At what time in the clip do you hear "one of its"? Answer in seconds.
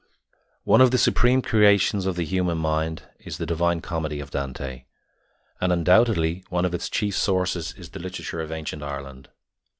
6.49-6.89